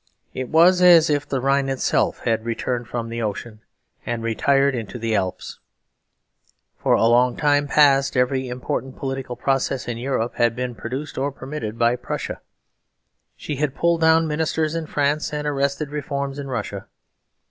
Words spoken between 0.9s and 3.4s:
if the Rhine itself had returned from the